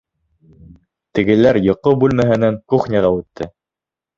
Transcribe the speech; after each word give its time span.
Тегеләр 1.19 1.59
йоҡо 1.63 1.93
бүлмәһенән 2.05 2.59
кухняға 2.75 3.13
үтә. 3.19 3.53